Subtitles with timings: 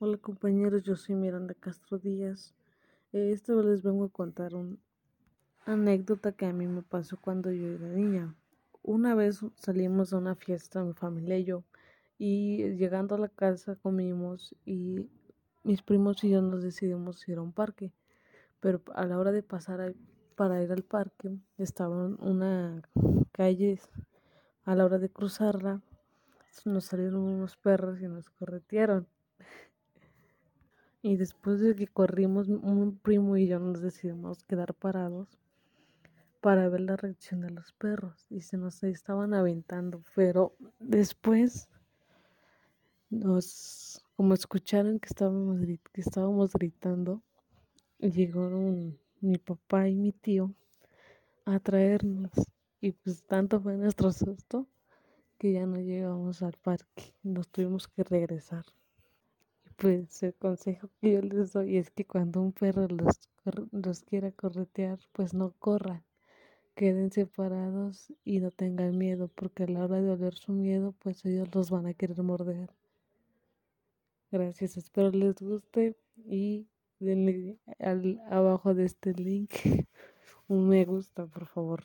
[0.00, 2.54] Hola compañeros, yo soy Miranda Castro Díaz.
[3.12, 4.76] Eh, esta vez les vengo a contar una
[5.66, 8.32] anécdota que a mí me pasó cuando yo era niña.
[8.84, 11.64] Una vez salimos a una fiesta, mi familia y yo,
[12.16, 15.08] y llegando a la casa comimos y
[15.64, 17.90] mis primos y yo nos decidimos ir a un parque.
[18.60, 19.96] Pero a la hora de pasar
[20.36, 22.82] para ir al parque, estaba en una
[23.32, 23.80] calle,
[24.64, 25.82] a la hora de cruzarla,
[26.64, 29.08] nos salieron unos perros y nos corretearon.
[31.02, 35.28] Y después de que corrimos, un primo y yo nos decidimos quedar parados
[36.40, 41.68] para ver la reacción de los perros y se nos estaban aventando, pero después
[43.10, 45.60] nos, como escucharon que estábamos,
[45.92, 47.22] que estábamos gritando,
[47.98, 50.54] llegaron mi papá y mi tío
[51.44, 52.30] a traernos
[52.80, 54.66] y pues tanto fue nuestro susto
[55.38, 58.64] que ya no llegamos al parque, nos tuvimos que regresar.
[59.78, 63.20] Pues el consejo que yo les doy es que cuando un perro los,
[63.70, 66.02] los quiera corretear, pues no corran,
[66.74, 71.24] queden separados y no tengan miedo, porque a la hora de oler su miedo, pues
[71.24, 72.70] ellos los van a querer morder.
[74.32, 76.66] Gracias, espero les guste y
[76.98, 79.52] denle al, abajo de este link
[80.48, 81.84] un me gusta, por favor.